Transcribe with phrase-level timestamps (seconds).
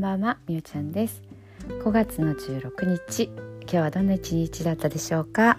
[0.00, 1.20] んばんはみゆちゃんです。
[1.84, 5.58] 5月の16日今日はどんな一日だったでしょうか？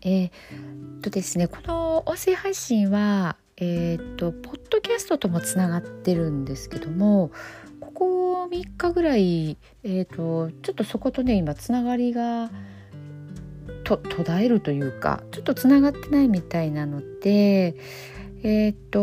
[0.00, 7.30] えー、っとですねこの音声配信はえー、っとポッドキャストともつながってるんですけども
[7.78, 12.50] ここ3日ぐらいえー、っとちょっとそことね今つながりが
[13.84, 17.76] と途絶えるというかちょっとつながってないみたいなので
[18.42, 19.00] えっ、と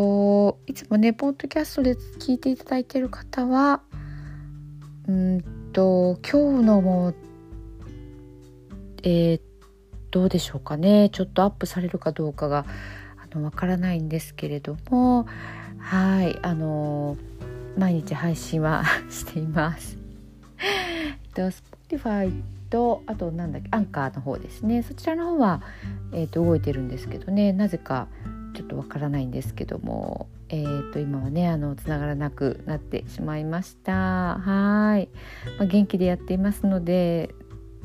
[0.74, 3.84] いつもねポッドキャストで聞いていただいている方は
[5.08, 5.42] うん
[5.72, 7.14] と今日のも
[9.04, 9.42] えー、
[10.10, 11.10] どうでしょうかね。
[11.12, 12.66] ちょっとアップされるかどうかが
[13.22, 15.28] あのわからないんですけれども
[15.78, 17.18] はいあの
[17.78, 20.00] 毎日配信はしています。
[20.58, 21.52] えっと
[21.88, 22.34] Spotify
[22.72, 24.82] とあとなんだっけアンカーの方ですね。
[24.82, 25.62] そちらの方は、
[26.14, 27.54] えーと、動いてるんですけどね。
[27.54, 28.08] なぜか
[28.56, 34.38] ちょっとわからないんですけども、えーと、今はねあのつながらなくなってしまいました。
[34.38, 35.10] はい、
[35.58, 37.34] まあ、元気でやっていますので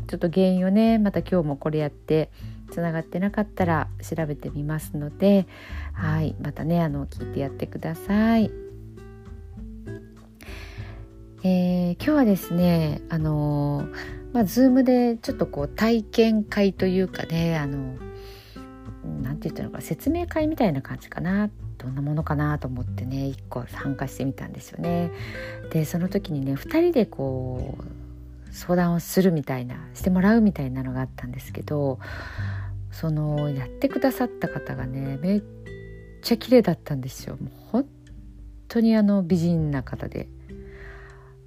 [0.07, 2.31] ちょっと原因をねまた今日もこれやって
[2.71, 5.47] つながってなかったら調べてみますので
[5.95, 6.37] はい。
[6.43, 8.51] またねあの聞いてやってください。
[11.43, 17.95] えー、今日はですねあのーまあ、Zoom でちょっとこう体験会というかねあの
[19.23, 21.49] なんて言ったのか説明会みたいな感じかな。
[21.79, 25.11] どんなものかなと思ってね一個参加してみたんですよね。
[25.71, 31.99] でその時にね2人でこう相談をするみたいなしてもらうみたいなのがあったんですけど
[32.91, 35.43] そのやってくださった方がねめっ
[36.23, 37.37] ちゃ綺麗だったんですよ。
[37.37, 37.87] もう本
[38.69, 40.29] 当にあの美人な方で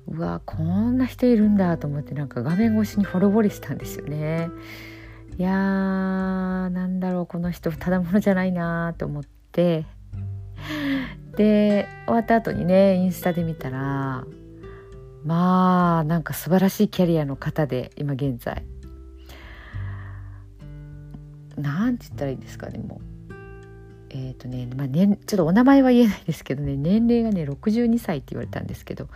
[0.08, 4.50] うわこんな人いるんだと思ってなんか画面越しにほろぼりしたんですよね
[5.38, 9.86] いやーなんだろうこの人ただものじゃないなと思って
[11.38, 14.26] で終わった後にねインスタで見たら
[15.24, 18.64] まあなんか素晴らしいキャリアの方で今現在
[21.58, 23.12] なんて言ったらいいんですかねもう
[24.14, 29.08] えっ、ー、とね、まあね、ちょっとお名前は言えないですけどね年齢がね62歳って言われたんですけど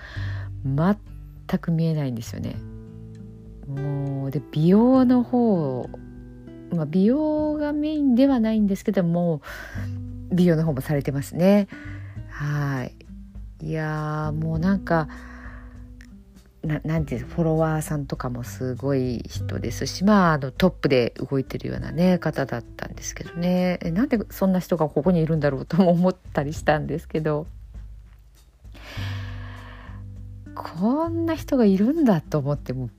[0.63, 2.55] 全く見えないんですよね。
[3.67, 5.89] もうで美容の方、
[6.71, 9.41] まあ、美容がメインではないんですけども
[10.31, 11.67] 美容の方もされてますね。
[12.29, 12.95] はい。
[13.61, 15.07] いやもうなんか
[16.63, 23.79] ななんていうフォロワーさんとかもすごい人ですしまああのトップで動いてるようなね方だったんですけどね。
[23.81, 27.47] えなんでそんな人がここにいるんだろうとも思ったりしたんですけど。
[30.55, 32.89] こんな人がいるんだと思っても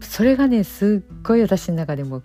[0.00, 2.22] それがねすっごい私の中でも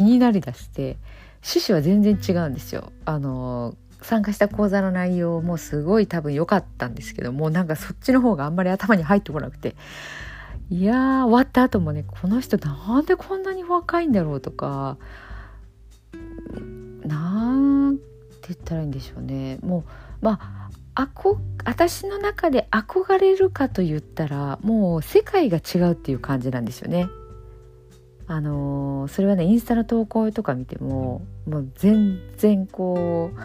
[0.00, 0.96] 気になりだして
[1.44, 2.90] 趣旨は全然違うんですよ。
[3.04, 9.76] あの参加した講座の内容もすごい多分良かったんですけどもなんかそっちの方があんまり頭に入ってこなくて
[10.70, 14.96] いやー終わった後もねこの人なんでこんなに若いんだろうとか
[17.04, 17.50] な
[17.90, 19.84] んて言ったらいいんでしょうねも
[20.22, 27.10] うまああこ私の中で憧れるかと言ったらもう世界が違うっていう感じなんですよね。
[28.30, 33.40] あのそれはねインスタの投稿とか見てももう全然こう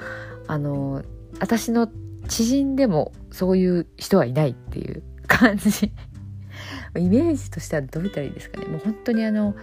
[0.48, 1.02] あの
[1.40, 1.90] 私の
[2.28, 5.92] 知人でもそういう人はいないっていう感じ。
[6.98, 8.68] イメージとしてはどう言ったらいいですかね。
[8.68, 9.56] もう本当にあの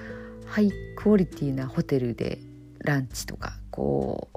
[0.44, 2.40] ハイクオリティなホテルで
[2.80, 4.28] ランチとかこ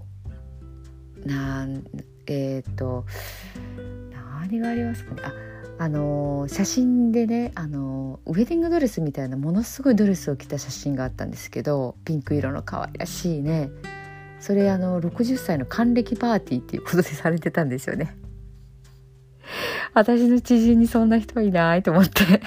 [1.25, 1.83] うなん
[2.27, 3.05] えっ、ー、と
[4.11, 5.21] 何がありますかね。
[5.25, 5.33] あ
[5.77, 13.69] あの写真でねあのウェディングドレスみたいなものすごいドレスを着た写真があったんですけどピンク色の可愛らしいね。
[14.39, 18.15] それあの60歳の還暦パーティーっていうことでされてたんですよね。
[19.93, 22.41] 私の知人にそんな人いないと思って。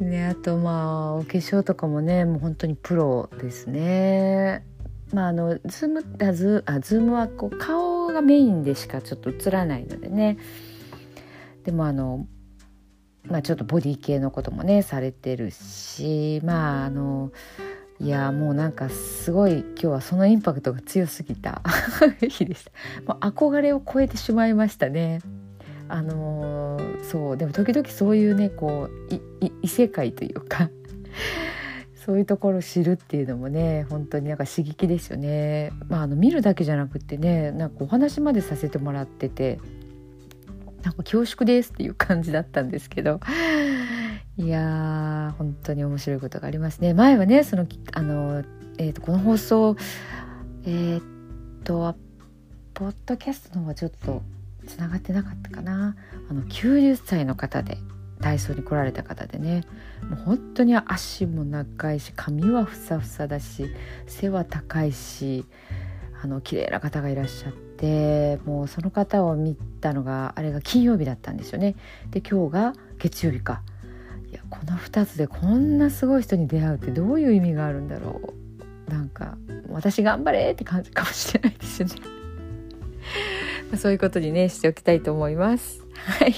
[0.00, 4.64] ねあとまあお化粧とかもねもう本当にプロですね。
[5.12, 10.38] まああのズームあズあズームはこう顔がメインでしかちょっと映らないのでね
[11.64, 12.26] でもあの
[13.26, 17.32] まあちょっとボディ系のこともねされてるしまああの
[18.00, 21.60] いやもうなんかすごい今日はそのインパクトが強すぎた
[22.26, 22.70] 日でした。
[23.06, 25.20] もう憧れを超えてしまいましたね。
[25.86, 30.70] あの、そうでも時々そういうねこう異世界というか
[32.04, 35.70] そういうところを知るっていうのもね本当になんか刺激ですよね。
[35.88, 39.60] まあ、あの見るだけじゃなくってねなんかお話までさせてもらってて
[40.82, 43.20] なんか恐縮ですっていう感じだったんですけど
[44.38, 46.94] いやー本当に面白いことがありますね。
[46.94, 48.44] 前はねそのあの、
[48.78, 49.76] えーと、この放送
[50.64, 51.94] えっ、と
[52.72, 54.22] ポッドキャストの方はちょっと
[54.66, 55.96] つながってなかったかな
[56.30, 57.76] あの90歳の方で
[58.20, 59.64] 体操に来られた方でね
[60.08, 63.70] もう本当に足も長いし髪はふさふさだし
[64.06, 65.44] 背は高いし
[66.22, 71.76] あの綺麗な方がいらっしゃってもうその方を見たのがあれが金曜日だったんですよね。
[72.10, 73.62] で今日が月曜日か
[74.30, 78.20] いやこの2つでこんなすごい人に出会うってどういう意味があるんだろ
[78.88, 79.38] うなんか
[79.70, 81.94] 私頑張れって感じかもしれないですよね。
[83.78, 85.82] そういうことにねしておきたいと思います。
[85.94, 86.34] はい、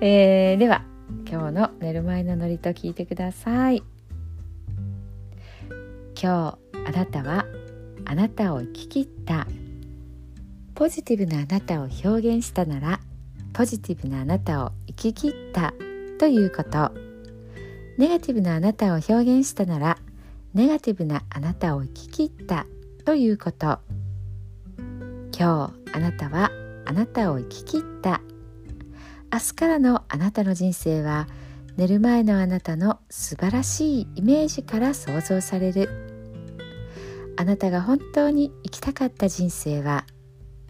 [0.00, 0.84] えー、では
[1.28, 3.82] 今日の寝る前のノリと聞いてください。
[6.20, 7.46] 今日あなたは
[8.04, 9.46] あなたを生き切った。
[10.74, 13.00] ポジティブなあなたを表現したなら
[13.52, 15.74] ポジティブなあなたを生き切った
[16.18, 16.92] ということ。
[17.96, 19.98] ネガティブなあなたを表現したなら
[20.54, 22.66] ネガティブなあなたを生き切った
[23.04, 23.80] ということ。
[25.36, 26.52] 今日あなたは
[26.84, 28.20] あなたを生き切った。
[29.30, 31.26] 明日からのあなたの人生は
[31.76, 35.90] 寝る前のあなたの素晴らしいイメージから想像される。
[37.36, 40.04] あなたが本当に生きたかった人生は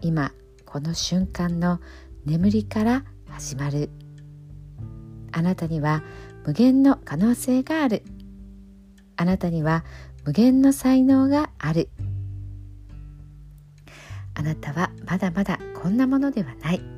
[0.03, 0.33] 今
[0.67, 1.81] この瞬間の
[2.27, 3.91] 眠りから始まる。
[5.33, 6.03] あなたには
[6.45, 8.03] 無限の可能性がある。
[9.17, 9.85] あなたには
[10.25, 11.91] 無限の才能がある。
[14.35, 16.98] あなたはまだまだこんなものではない。